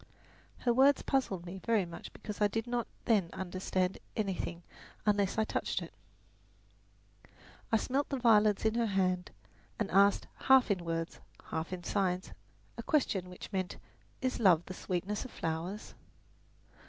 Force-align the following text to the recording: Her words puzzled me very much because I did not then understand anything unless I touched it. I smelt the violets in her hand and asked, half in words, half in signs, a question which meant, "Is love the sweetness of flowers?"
Her 0.61 0.73
words 0.73 1.03
puzzled 1.03 1.45
me 1.45 1.59
very 1.63 1.85
much 1.85 2.11
because 2.11 2.41
I 2.41 2.47
did 2.47 2.65
not 2.65 2.87
then 3.05 3.29
understand 3.33 3.99
anything 4.17 4.63
unless 5.05 5.37
I 5.37 5.43
touched 5.43 5.79
it. 5.79 5.93
I 7.71 7.77
smelt 7.77 8.09
the 8.09 8.17
violets 8.17 8.65
in 8.65 8.73
her 8.73 8.87
hand 8.87 9.29
and 9.77 9.91
asked, 9.91 10.25
half 10.47 10.71
in 10.71 10.83
words, 10.85 11.19
half 11.51 11.71
in 11.71 11.83
signs, 11.83 12.31
a 12.79 12.81
question 12.81 13.29
which 13.29 13.53
meant, 13.53 13.77
"Is 14.23 14.39
love 14.39 14.65
the 14.65 14.73
sweetness 14.73 15.23
of 15.23 15.29
flowers?" 15.29 15.93